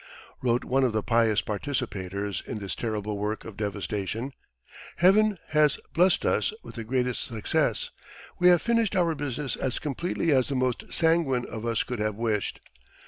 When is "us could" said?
11.67-11.99